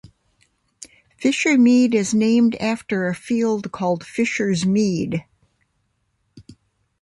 [1.21, 5.23] Fishermead is named after a field called Fishers Mead.